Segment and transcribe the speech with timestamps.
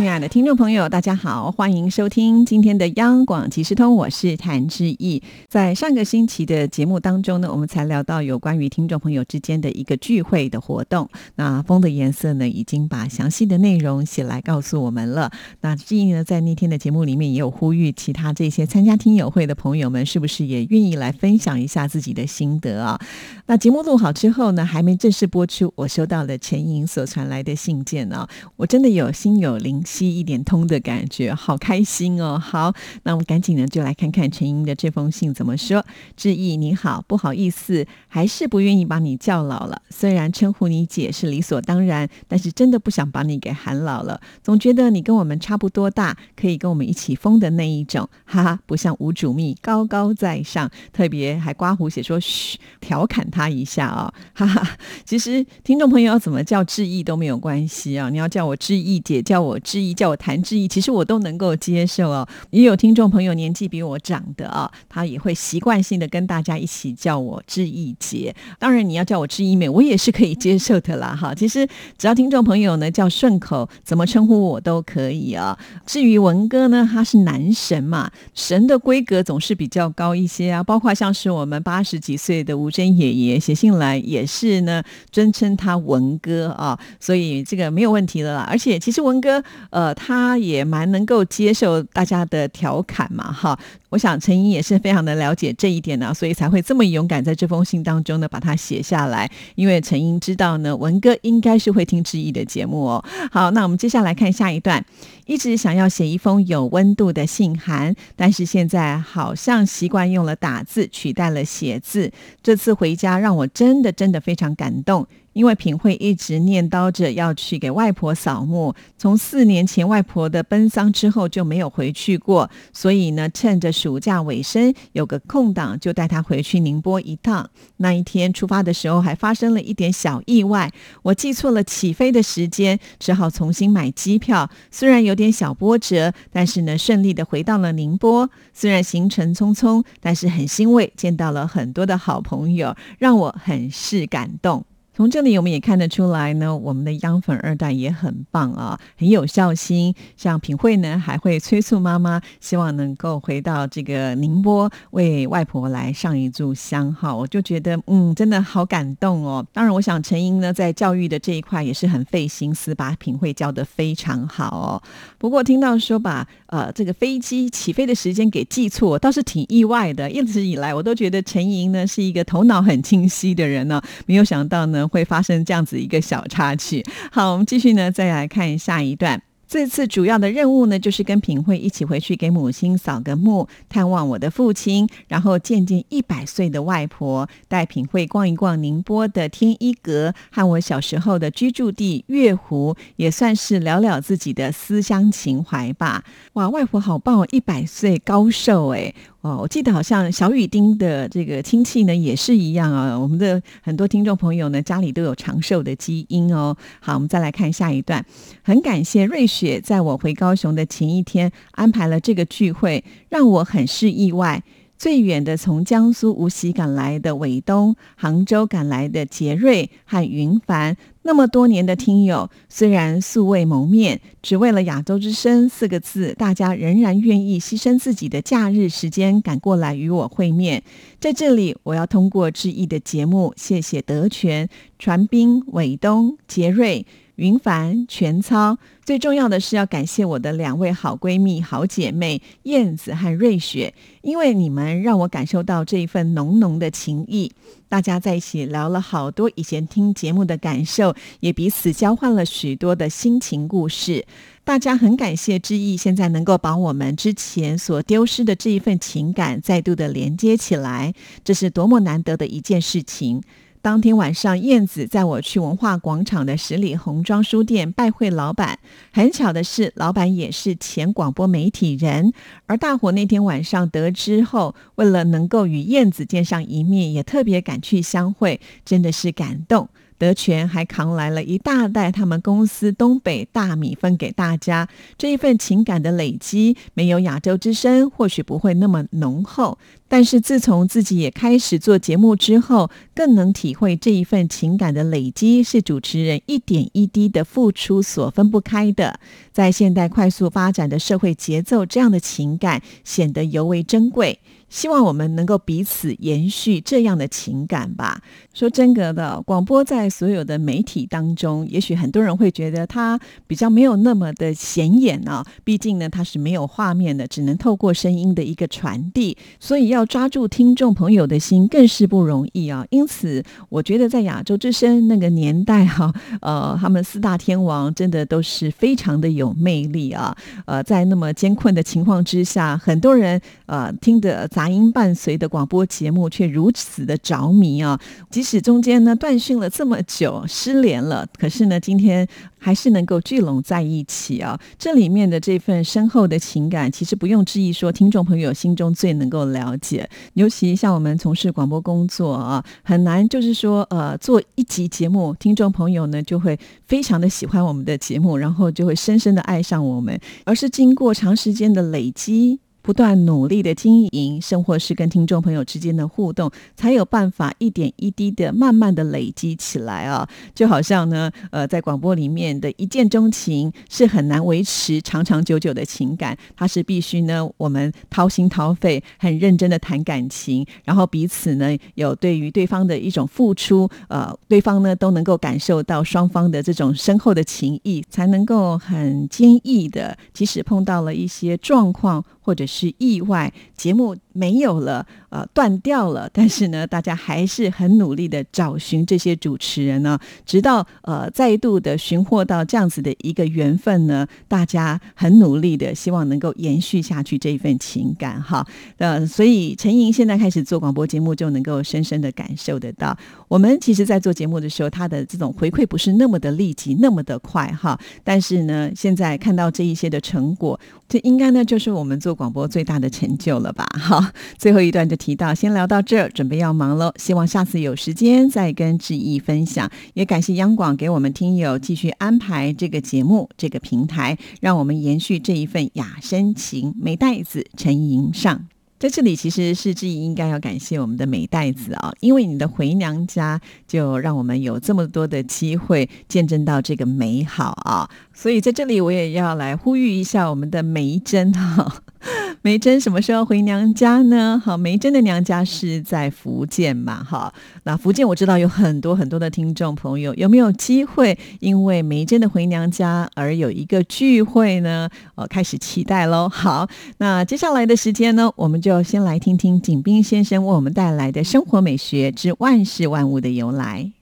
[0.00, 5.22] 亲爱的听众朋友，大家好，欢迎收听今天的央广即时通，我是谭志毅。
[5.46, 11.06] 在上个星期的节目当中呢，我们才聊到有关于听众朋友之间的一个聚会的活动。
[11.34, 15.30] 那风的颜色呢，已经把详细的内容写来告诉我们了。
[15.60, 22.98] 那志毅呢，在那天的节目里面也有呼吁，其他这些参加听友会的朋友们，是不是也愿意来分享一下自己的心得啊？
[23.44, 29.84] 那节目录好之后呢，还没正式播出，我收到了陈莹所传来的信件啊，我真的有心有灵。
[29.90, 32.38] 吸一点通的感觉，好开心哦！
[32.38, 35.84] 好，那我们赶紧呢，就来看看陈英的这封信怎么说。
[36.16, 39.82] 志毅，你好，不好意思，还是不愿意把你叫老了。
[39.90, 44.20] 虽然称呼你姐是理所当然，但是真的不想把你给喊老了。
[44.44, 54.78] 总觉得你跟我们差不多大，可以跟我们一起疯的那一种，哈哈，不像吴主密高高在上，特别还刮胡写说嘘，调侃他一下啊，哈哈。
[55.04, 59.79] 其实听众朋友要怎么叫志毅都没有关系啊，你要叫我志毅姐，叫我志。
[59.94, 62.26] 叫我谭志毅，其实我都能够接受哦。
[62.50, 68.34] 也有听众朋友年纪比我长的啊，他也会习惯性的跟大家一起叫我志毅姐。
[68.58, 71.16] 当然，你要叫我志毅妹，我也是可以接受的啦。
[71.18, 75.58] 哈，其实只要听众朋友呢叫顺口，怎么称呼我都可以啊。
[75.86, 80.62] 至于文哥呢，他是男神嘛，神的规格总是比较高一些啊。
[80.62, 88.46] 包括像是我们八十几岁的吴真爷爷写信来，也是呢尊称他文哥啊，所以这个没有问题的啦。
[88.50, 89.42] 而且其实文哥。
[89.70, 93.58] 呃，他也蛮能够接受大家的调侃嘛，哈。
[93.88, 99.28] 我想陈英也是非常的了解这一点呢，所以才会这么勇敢在这封信当中呢把它写下来。
[99.56, 103.04] 因为陈英知道呢，文哥应该是会听志毅的节目哦。
[103.32, 104.84] 好，那我们接下来看下一段。
[105.26, 112.10] 一直想要写一封有温度的信函，但是现在好像习惯用了打字取代了写字。
[112.42, 115.06] 这次回家让我真的真的非常感动。
[115.32, 127.48] 因为品慧一直念叨着要去给外婆扫墓，从四年前外婆的奔丧之后就没有回去过，所以呢，趁着暑假尾声有个空档，就带她回去宁波一趟。
[127.76, 134.50] 那一天出发的时候还发生了一点小意外，我记错了起飞的时间，只好重新买机票。
[134.70, 138.28] 虽然有点小波折，但是呢，顺利的回到了宁波。
[138.52, 144.64] 虽然行程匆匆，但是很欣慰，见到了很多的好朋友，让我很是感动。
[145.00, 149.94] 从这里我们也看得出来呢，我们的央粉二代也很棒啊，很有孝心。
[150.14, 156.92] 像品慧呢，还会催促妈妈，希望能够回到这个宁波为外婆来上一炷香。
[156.92, 159.42] 哈，我就觉得嗯，真的好感动哦。
[159.54, 164.82] 当然，我想陈英呢，在教育的这一块也是很费心思，把品慧教得非常好哦。
[165.16, 170.10] 不过听到说把呃这个飞机起飞的时间给记错，倒是挺意外的。
[170.10, 174.86] 一直以来我都觉得陈莹呢是一个头脑很清晰的人呢，没有想到呢。
[174.90, 176.84] 会发生这样子一个小插曲。
[177.10, 179.22] 好，我们继续呢，再来看下一段。
[179.48, 196.04] 这次主要的任务呢，就是跟品慧一起回去给母亲扫个墓，探望我的父亲，然后见见一百岁的外婆，带品慧逛一逛宁波的天一阁和我小时候的居住地月湖，也算是聊聊自己的思乡情怀吧。
[196.34, 198.94] 哇，外婆好棒，一百岁高寿哎。
[199.22, 202.98] 哦，我记得好像小雨丁的这个亲戚呢也是一样啊。
[202.98, 206.56] 我们的很多听众朋友呢家里都有长寿的基因哦。
[206.80, 208.02] 好，我们再来看下一段。
[208.42, 214.42] 很感谢瑞雪在我回高雄的前一天安排了这个聚会，让我很是意外。
[214.78, 220.74] 最远的从江苏无锡赶来的伟东，杭州赶来的杰瑞和云凡。
[221.02, 230.62] 那么多年的听友，虽然素未谋面，只为了“亚洲之声”四个字，大家仍然愿意牺牲自己的假日时间赶过来与我会面。
[231.00, 236.84] 在这里，我要通过致意的节目，谢谢德全、传斌、伟东、杰瑞。
[237.20, 247.30] 云凡、全操，最重要的是要感谢我的两位好闺蜜、好姐妹燕子和瑞雪，因为你们让我感受到这一份浓浓的情谊。
[247.68, 254.06] 大家在一起聊了好多以前听节目的感受，也彼此交换了许多的心情故事。
[254.42, 263.22] 大家很感谢之意，现在能够把我们之前所丢失的这一份情感再度的连接起来，这是多么难得的一件事情。
[263.62, 268.58] 当天晚上，燕子载我去文化广场的十里红妆书店拜会老板。
[268.90, 272.14] 很巧的是，老板也是前广播媒体人。
[272.46, 279.68] 而大伙那天晚上得知后，为了能够与燕子见上一面，也特别赶去相会，真的是感动。
[279.98, 284.66] 德全还扛来了一大袋他们公司东北大米分给大家。
[284.96, 289.58] 这一份情感的累积，没有亚洲之声，或许不会那么浓厚。
[289.90, 299.00] 但是自从自己也开始做节目之后，更能体会这一份情感的累积是主持人一点一滴的付出所分不开的。
[299.32, 304.20] 在现代快速发展的社会节奏，这样的情感显得尤为珍贵。
[304.48, 308.02] 希望我们能够彼此延续这样的情感吧。
[308.34, 312.98] 说真格的，广播在所有的媒体当中，也许很多人会觉得它
[313.28, 315.24] 比较没有那么的显眼啊。
[315.44, 322.66] 毕竟呢，它是没有画面的，只能透过声音的一个传递，所以要要抓住听众朋友的心更是不容易啊。
[322.68, 330.14] 因此，我觉得在亚洲之声那个年代哈， 呃，他们四大天王真的都是非常的有魅力啊。
[330.44, 334.20] 呃，在那么艰困的情况之下，很多人呃听的。
[334.30, 337.78] 杂音伴随的广播节目却如此的着迷啊！
[338.10, 342.06] 即使中间呢断讯了这么久，失联了，可是呢今天
[342.40, 344.40] 还是能够聚拢在一起啊！
[344.58, 349.88] 这里面的这份深厚的情感，其实不用质疑，说听众朋友心中最能够了解。
[350.14, 362.40] 尤其像我们从事广播工作啊，很难就是说呃做一集节目，听众朋友呢就会非常的喜欢我们的节目，然后就会深深的爱上我们，而是经过长时间的累积。
[362.62, 370.08] 不断努力的经营，生活是跟听众朋友之间的互动，才有办法一点一滴的慢慢的累积起来啊！
[370.34, 392.04] 就好像呢，呃，在广播里面的一见钟情是很难维持长长久久的情感，它是必须呢，我们掏心掏肺、很认真的谈感情，然后彼此呢有对于对方的一种付出，呃，对方呢都能够感受到双方的这种深厚的情谊，才能够很坚毅的，即使碰到了一些状况。
[392.22, 396.08] 或者是意外，节目没有了，呃，断掉了。
[396.12, 408.46] 但是呢，大家还是很努力的找寻这些主持人呢，直到呃再度的寻获到这样子的一个缘分呢，大家很努力的希望能够延续下去这一份情感哈。
[408.78, 412.96] 呃，所以陈莹现在开始做广播节目，就能够深深的感受得到，
[413.26, 417.76] 我们其实在做节目的时候，他的这种回馈不是那么的立即，那么的快哈。
[418.04, 420.58] 但是呢，现在看到这一些的成果，
[420.88, 422.14] 这应该呢就是我们做。
[422.20, 423.66] 广播最大的成就了吧？
[423.78, 424.04] 好，
[424.36, 426.92] 最后一段就提到，先聊到这儿，准备要忙喽。
[426.96, 429.68] 希望下次有时间再跟志毅分享。
[429.94, 436.74] 也感谢央广给我们听友继续安排这个节目，这个平台，让我们延续这一份雅深情。
[436.78, 438.46] 美袋子陈莹上。
[438.78, 443.38] 在这里，其实是志毅应该要感谢我们的美袋子啊，因为你的回娘家，
[443.68, 447.90] 就让我们有这么多的机会见证到这个美好啊。
[448.20, 451.80] 所以在这里，我也要来呼吁一下我们的梅珍哈。
[452.42, 454.38] 梅珍什么时候回娘家呢？
[454.44, 457.02] 好，梅珍的娘家是在福建嘛？
[457.02, 457.32] 哈，
[457.62, 464.86] 那福建我知道有很多很多的听众朋友，有没有机会因为梅珍的回娘家而有一个聚会呢？
[465.14, 466.28] 哦，开始期待喽。
[466.28, 466.68] 好，
[466.98, 473.92] 那接下来的时间呢，我们就先来听听景斌先生为我们带来的生活美学之万事万物的由来。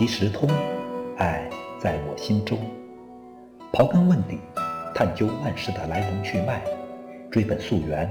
[0.00, 0.48] 即时通，
[1.18, 1.46] 爱
[1.78, 2.58] 在我心中。
[3.70, 4.38] 刨根问底，
[4.94, 6.62] 探究万事的来龙去脉，
[7.30, 8.10] 追本溯源，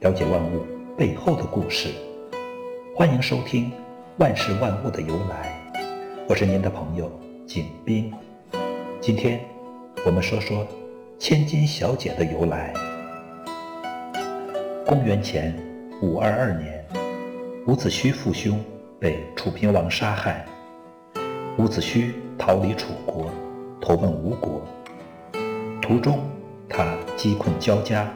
[0.00, 0.66] 了解万物
[0.96, 1.90] 背后的故事。
[2.92, 3.70] 欢迎收听
[4.16, 5.72] 《万事万物的由来》，
[6.28, 7.08] 我是您的朋友
[7.46, 8.12] 景斌。
[9.00, 9.40] 今天
[10.04, 10.66] 我们说说
[11.20, 12.74] 千金小姐的由来。
[14.84, 15.56] 公元前
[16.02, 16.84] 五二二年，
[17.68, 18.60] 伍子胥父兄
[18.98, 20.44] 被楚平王杀害。
[21.58, 23.28] 伍子胥逃离楚国，
[23.80, 24.62] 投奔吴国。
[25.82, 26.20] 途中，
[26.68, 28.08] 他饥困交加，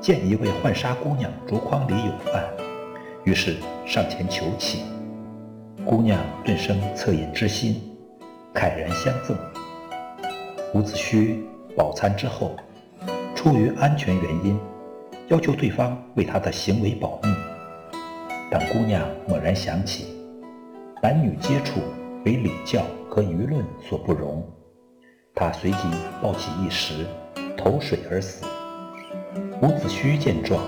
[0.00, 2.48] 见一位浣纱姑娘竹筐里有饭，
[3.24, 4.84] 于是上前求乞。
[5.84, 7.94] 姑娘顿生恻隐之心，
[8.54, 9.36] 慨然相赠。
[10.72, 11.36] 伍子胥
[11.76, 12.56] 饱餐之后，
[13.34, 14.58] 出于安全原因，
[15.28, 17.28] 要求对方为他的行为保密。
[18.50, 20.06] 但姑娘猛然想起，
[21.02, 21.82] 男女接触。
[22.26, 24.44] 为礼教和舆论所不容，
[25.32, 25.78] 他随即
[26.20, 27.06] 抱起一石
[27.56, 28.44] 投水而死。
[29.62, 30.60] 伍子胥见状，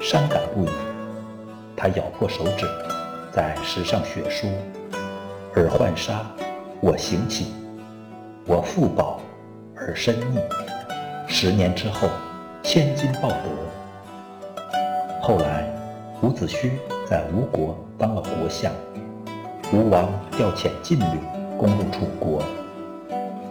[0.00, 0.70] 伤感不已。
[1.76, 2.66] 他咬破手指，
[3.30, 4.46] 在石上血书
[5.54, 6.24] ：“尔浣纱，
[6.80, 7.44] 我行乞；
[8.46, 9.20] 我复宝，
[9.76, 10.38] 尔身逆。
[11.28, 12.08] 十年之后，
[12.62, 14.72] 千金报德。”
[15.20, 15.70] 后来，
[16.22, 16.70] 伍子胥
[17.06, 18.72] 在吴国当了国相。
[19.74, 21.18] 吴王调遣晋旅
[21.56, 22.42] 攻入楚国。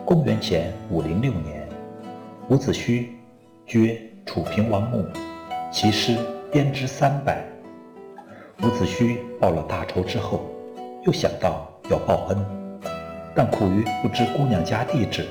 [0.05, 1.67] 公元前五零六年，
[2.47, 3.07] 伍子胥
[3.65, 5.03] 掘楚平王墓，
[5.71, 6.15] 其尸
[6.51, 7.43] 编织三百。
[8.61, 10.41] 伍子胥报了大仇之后，
[11.07, 12.37] 又想到要报恩，
[13.33, 15.25] 但苦于不知姑娘家地址，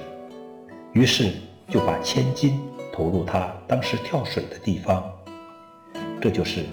[0.92, 1.34] 于是
[1.68, 2.60] 就把千金
[2.92, 5.08] 投入他当时跳水的地方。
[6.20, 6.64] 这就是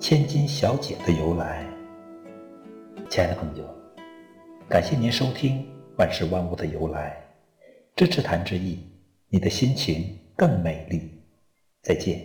[0.00, 1.62] 千金小姐的由来。
[3.08, 3.64] 亲爱的朋友，
[4.68, 5.62] 感谢您收听
[5.96, 7.16] 《万事万物的由来》，
[7.98, 8.78] 支持谭志毅，
[9.28, 11.22] 你的心情更美丽。
[11.82, 12.20] 再见。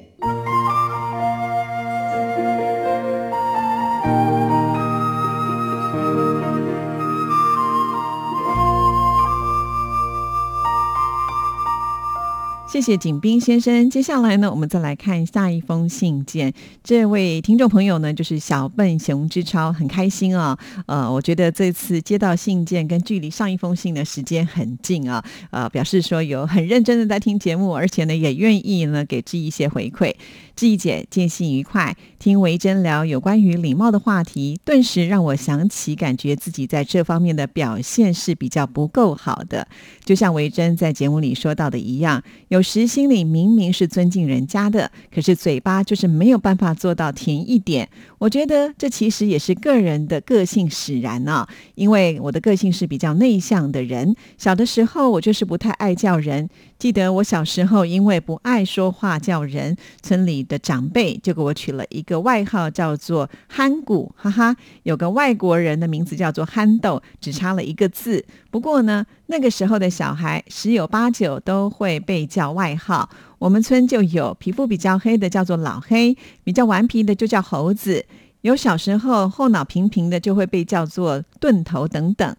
[12.71, 13.89] 谢谢景斌先生。
[13.89, 16.53] 接下来呢，我们再来看下一封信件。
[16.81, 20.57] 这位听众朋友呢，就是小笨熊之超，很开心啊。
[20.85, 25.21] 呃，我觉得这次接到信件跟距离上一封信的时间很近啊。
[25.49, 30.15] 呃，表示说有很认真的在听节目，而且呢也愿意呢给志毅一些回馈。
[30.55, 39.67] 志毅姐见信愉快，听维珍聊有关于礼貌的话题，顿时让我想起，感觉自己在这方面的表现是比较不够好的。
[40.05, 42.60] 就像维珍在节目里说到的一样，有。
[42.61, 47.89] 有时心里明明是尊敬人家的，可是嘴巴就是没有办法做到甜一点。
[48.19, 51.49] 我觉得这其实也是个人的个性使然啊。
[51.73, 56.47] 因为我的个性是比较内向的人，小的时候我就是不太爱叫人。
[56.77, 64.55] 记得我小时候因为不爱说话叫人，村里的长辈就给我取了一个外号，叫做“憨谷”，哈哈。
[64.83, 68.23] 有个外国人的名字叫做“憨豆”，只差了一个字。
[68.51, 73.09] 不过呢，那个时候的小孩十有八九都会被叫外号。
[73.39, 78.05] 我们村就有皮肤比较黑的叫做老黑，比较顽皮的就叫猴子，
[78.41, 82.35] 有小时候后脑平平的就会被叫做钝头等等。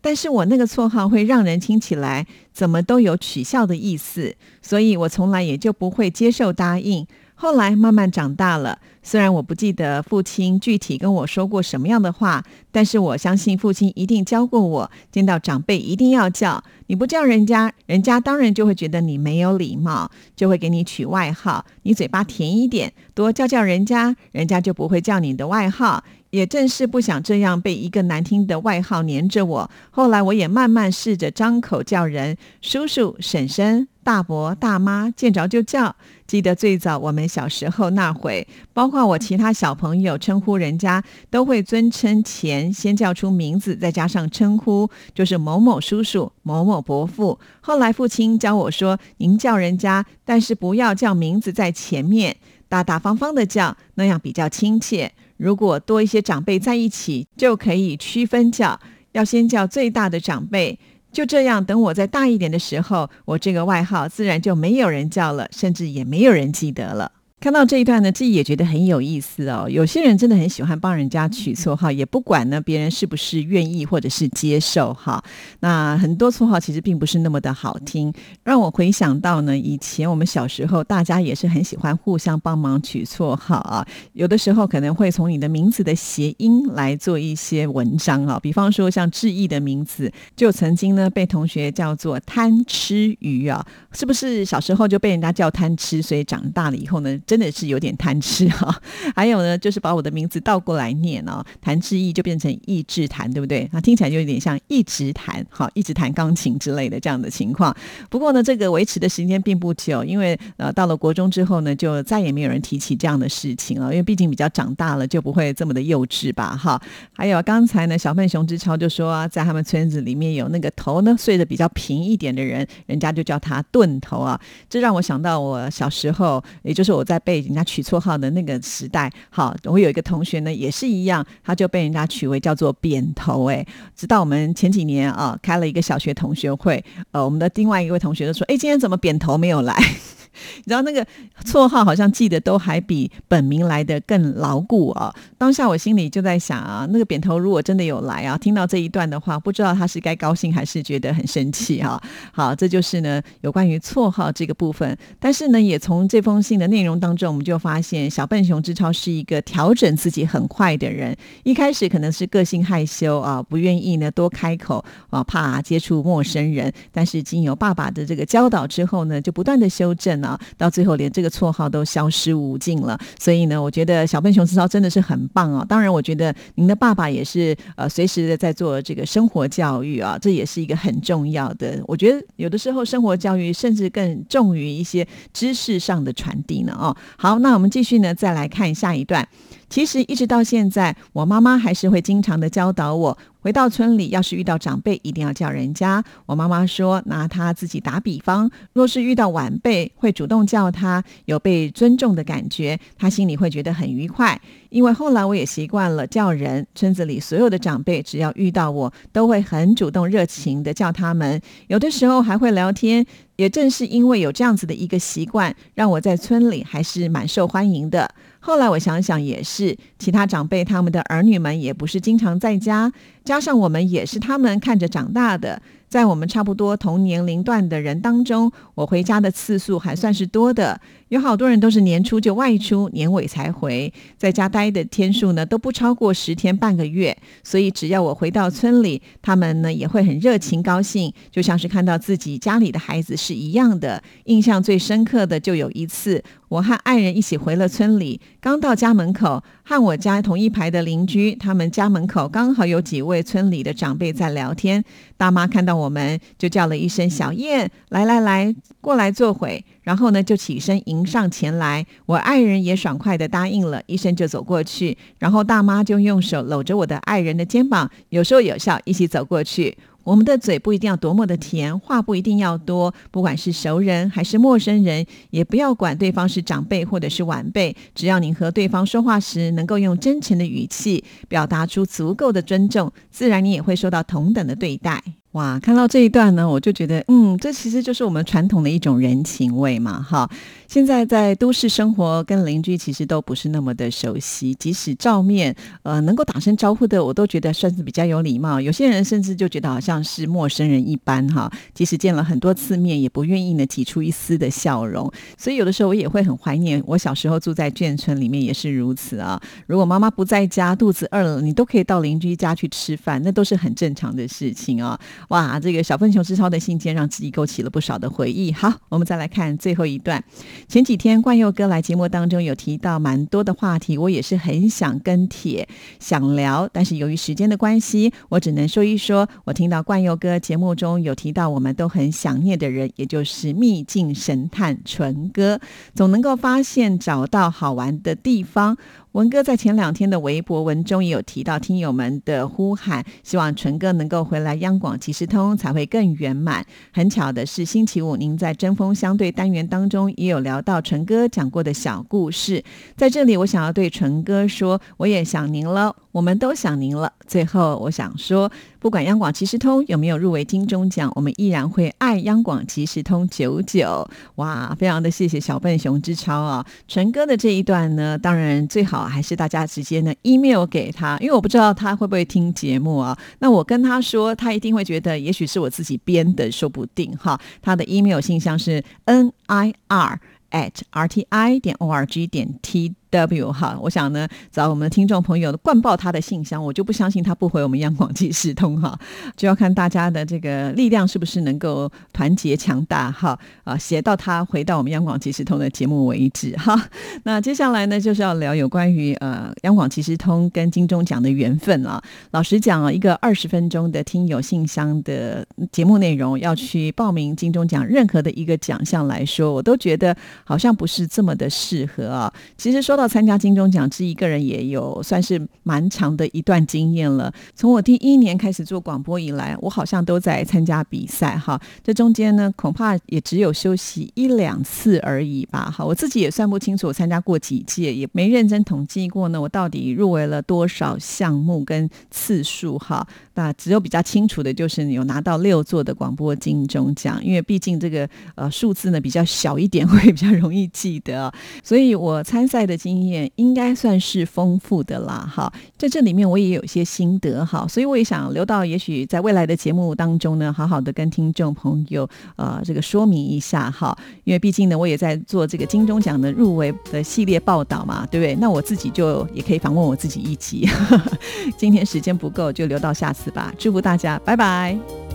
[0.00, 7.06] 但是我那个绰号会让人听起来怎么都有取笑的意思，所以我从来也就不会接受答应。
[7.34, 12.42] 后来慢慢长大了，虽然我不记得父亲具体跟我说过什么样的话，
[12.72, 16.64] 但是我相信父亲一定教过我，见到长辈一定要叫。
[16.88, 21.64] 你不叫人家，人家当然就会觉得你没有礼貌，就会给你取外号。
[21.82, 26.04] 你嘴巴甜一点，多叫叫人家，人家就不会叫你的外号。
[26.36, 35.96] 也正是不想这样被一个难听的外号黏着我，后来我也慢慢试着张口叫人叔叔、婶婶、大伯、大妈，见着就叫。
[36.26, 47.38] 记得最早我们小时候那会，包括我其他小朋友称呼人家都会尊称前先叫出名字，再加上称呼，就是某某叔叔、某某伯父。
[47.62, 52.36] 后来父亲教我说：“您叫人家，但是不要叫名字在前面，
[52.68, 58.78] 大大方方的叫，那样比较亲切。”如果多一些长辈在一起，就可以区分叫，
[59.12, 60.78] 要先叫最大的长辈。
[61.12, 67.12] 就这样，等我再大一点的时候，我这个外号自然就没有人叫了，甚至也没有人记得了。
[67.38, 69.68] 看到这一段呢，自己也觉得很有意思哦。
[69.68, 75.22] 有些人真的很喜欢帮人家取绰号，也不管呢别人是不是愿意或者是接受哈。
[75.60, 78.10] 那很多绰号其实并不是那么的好听，
[78.42, 83.86] 让我回想到呢，以前我们小时候大家也是很喜欢互相帮忙取绰号啊。
[84.14, 97.16] 有的时候可能会从你的名字的谐音来做一些文章啊，比方说像志毅的名字，就曾经呢被同学叫做贪吃鱼啊，是不是小时候就被人家叫贪吃，所以长大了以后呢？
[97.26, 98.80] 真的是有点贪吃哈，
[99.16, 103.68] 还有呢，就是把我的名字倒过来念哦，谭志毅就变成易志弹，对不对？
[103.72, 107.76] 那听起来就有点像一直弹，好，一直弹钢琴之类的这样的情况。
[108.08, 116.80] 不过呢，这个维持的时间并不久，因为呃，到了国中之后呢，就再也没有人提起这样的事情了，因为毕竟比较长大了，就不会这么的幼稚吧，哈。
[117.12, 124.40] 还有刚才呢，小笨熊之超就说，在他们村子里面有那个头呢睡得比较平一点的人，人家就叫他钝头啊。
[124.70, 127.15] 这让我想到我小时候，也就是我在。
[127.18, 136.82] 被人家取绰号的那个时代，好，我有一个同学呢，也是一样，他就被人家取为叫做扁头，哎，直到我们前几年啊，开了一个小学同学会，
[137.12, 139.74] 呃，我们的另外一位同学就说，哎，今天怎么扁头没有来？
[140.56, 141.06] 你知道那个
[141.44, 145.14] 绰号好像记得都还比本名来的更牢固啊！
[145.38, 152.02] 当下我心里就在想啊，那个扁头如果真的有来啊，听到这一段的话，不知道他是该高兴还是觉得很生气啊？
[152.32, 154.96] 好，这就是呢有关于绰号这个部分。
[155.20, 161.16] 但是呢，也从这封信的内容当中，我们就发现小笨熊之超是一个调整自己很快的人。
[161.44, 166.72] 一开始可能是个性害羞啊，不愿意呢多开口啊，怕接触陌生人。
[166.90, 170.16] 但是经由爸爸的这个教导之后呢，就不断的修正。
[170.26, 172.98] 啊，到最后连这个绰号都消失无尽了。
[173.18, 175.64] 所以呢，我觉得小笨熊思超真的是很棒哦。
[175.68, 181.80] 当然，我觉得您的爸爸也是呃随时的在做这个生活教育啊，这也是一个很重要的。
[181.86, 186.76] 我觉得有的时候生活教育甚至更重于一些知识上的传递呢。
[186.78, 189.26] 哦，好，那我们继续呢，再来看下一段。
[189.68, 193.16] 其实一直到现在，我妈妈还是会经常的教导我。
[193.46, 196.02] 回到村里，要是遇到长辈，一定要叫人家。
[196.26, 204.40] 我妈妈说，拿她自己打比方，若是遇到晚辈，会主动叫他，有被尊重的感觉，她心里会觉得很愉快。
[204.76, 213.06] 因为后来我也习惯了叫人，村子里所有的长辈，只要遇到我，都会很主动热情的叫他们，有的时候还会聊天。
[213.36, 218.10] 也正是因为有这样子的一个习惯，让我在村里还是蛮受欢迎的。
[218.38, 222.92] 后来我想想也是，其他长辈他们的儿女们也不是经常在家，
[223.24, 225.60] 加上我们也是他们看着长大的。
[225.88, 230.80] 在我们差不多同年龄段的人当中，我回家的次数还算是多的。
[231.08, 237.16] 有好多人都是年初就外出，年尾才回，在家待的天数呢都不超过十天半个月。
[237.44, 244.02] 所以只要我回到村里，他们呢也会很热情高兴，就像是看到自己家里的孩子是一样的。
[244.24, 254.84] 印象最深刻的就有一次，我和爱人一起回了村里，刚到家门口，和我家同一排的邻居，他们家门口刚好有几位村里的长辈在聊天。
[255.16, 259.64] 大妈看到我们，就叫了一声“小燕”，来来来，过来坐会。
[259.82, 261.86] 然后呢，就起身迎上前来。
[262.06, 264.96] 我爱人也爽快的答应了，一声就走过去。
[265.18, 269.76] 然后大妈就用手搂着我的爱人的肩膀，有说有笑，一起走过去。
[270.02, 272.94] 我们的嘴不一定要多么的甜，话不一定要多。
[273.10, 285.02] 不管是熟人还是陌生人，也不要管对方是长辈或者是晚辈，只要您和对方说话时能够用真诚的语气表达出足够的尊重，自然你也会受到同等的对待。
[285.36, 290.28] 哇，看到这一段呢，我就觉得，嗯，这其实就是我们传统的一种人情味嘛，哈。
[290.66, 298.58] 现在在都市生活，跟邻居其实都不是那么的熟悉，即使照面，呃，能够打声招呼的，我都觉得算是比较有礼貌。
[298.58, 301.52] 有些人甚至就觉得好像是陌生人一般，哈。
[301.74, 305.12] 即使见了很多次面，也不愿意呢挤出一丝的笑容。
[305.36, 309.38] 所以有的时候我也会很怀念我小时候住在眷村里面，也是如此啊。
[309.66, 314.98] 如果妈妈不在家，肚子饿了，你都可以到邻居家去吃饭，那都是很正常的事情啊。
[315.28, 318.52] 哇，这个小笨熊之超的信件让自己勾起了不少的回忆。
[318.52, 320.22] 好，我们再来看最后一段。
[320.68, 329.28] 前几天冠佑哥来节目当中有提到蛮多的话题，我也是很想跟帖想聊，但是由于时间的关系，我只能说一说。
[329.44, 335.60] 我听到冠佑哥节目中有提到我们都很想念的人，也就是秘境神探纯哥，
[335.94, 338.76] 总能够发现找到好玩的地方。
[339.16, 346.62] 文哥在前两天的微博文中也有提到听友们的呼喊，希望淳哥能够回来央广即时通才会更圆满。
[346.92, 352.62] 很巧的是，星期五您在针锋相对单元当中也有聊到淳哥讲过的小故事，
[352.94, 355.96] 在这里我想要对淳哥说，我也想您了。
[356.16, 357.12] 我们都想您了。
[357.26, 364.08] 最后，我想说，不管央广即时通有没有入围金钟奖，我们依然会爱央广即时通久久。
[364.36, 366.64] 哇，非常的谢谢小笨熊之超啊！
[366.88, 373.14] 纯哥的这一段呢，当然最好还是大家直接呢 email 给他，因为我不知道他会不会听节目啊。
[373.40, 377.38] 那我跟他说，他一定会觉得，也许是我自己编的，说不定哈。
[377.60, 380.18] 他的 email 信箱是 n i r
[380.50, 382.94] at r t i 点 o r g 点 t。
[383.16, 388.98] W 哈，我想呢，找我们的听众朋友灌爆他的信箱，我就不相信他不回我们央广即时通哈，
[389.36, 396.76] 就要看大家的这个力量是不是能够团结强大哈啊，写到他回到我们央广即时通的节目为止哈。
[397.22, 402.02] 那接下来呢，就是要聊有关于呃央广即时通跟金钟奖的缘分啊。
[402.32, 412.32] 老实讲啊，一个二十分钟的听友信箱的节目内容，要去报名金钟奖任何的一个奖项来说，我都觉得好像不是这么的适合啊。
[412.56, 412.96] 其实说。
[412.96, 417.32] 到参加金钟奖，这一个人也有算是蛮长的一段经验了。
[417.54, 421.60] 从我第一年开始做广播以来，我好像都在参加比赛哈。
[421.82, 425.70] 这中间呢，恐怕也只有休息一两次而已吧。
[425.70, 429.40] 哈，我自己也算不清楚我参加过几届，也没认真统计过呢。
[429.40, 433.06] 我到底入围了多少项目跟次数哈？
[433.36, 441.30] 那只有比较清楚的就是你有拿到六座的广播金钟奖，因为毕竟这个呃数字呢比较小一点， 会比较容易记得。
[441.62, 442.74] 所以我参赛的。
[442.86, 458.36] 经验应该算是丰富的啦，哈，在这里面我也有一些心得哈，所以我也想留到也许在未来的节目当中呢，好好的跟听众朋友呃这个说明一下哈，因为毕竟呢我也在做这个金钟奖的入围的系列报道嘛，对不对？
[458.36, 460.68] 那我自己就也可以访问我自己一集，
[461.58, 465.05] 今天时间不够就留到下次吧，祝福大家，拜拜。